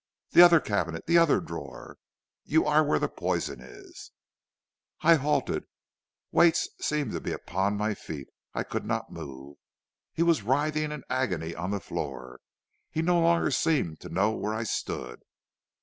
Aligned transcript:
'The 0.31 0.41
other 0.41 0.59
cabinet, 0.59 1.05
the 1.05 1.19
other 1.19 1.39
drawer; 1.39 1.99
you 2.43 2.65
are 2.65 2.83
where 2.83 2.97
the 2.97 3.07
poison 3.07 3.59
is.' 3.61 4.09
"I 5.01 5.13
halted; 5.13 5.65
weights 6.31 6.69
seemed 6.79 7.11
to 7.11 7.19
be 7.21 7.31
upon 7.31 7.77
my 7.77 7.93
feet; 7.93 8.27
I 8.55 8.63
could 8.63 8.83
not 8.83 9.11
move. 9.11 9.57
He 10.11 10.23
was 10.23 10.41
writhing 10.41 10.91
in 10.91 11.03
agony 11.07 11.53
on 11.53 11.69
the 11.69 11.79
floor; 11.79 12.41
he 12.89 13.03
no 13.03 13.19
longer 13.21 13.51
seemed 13.51 13.99
to 13.99 14.09
know 14.09 14.31
where 14.31 14.55
I 14.55 14.63
stood. 14.63 15.21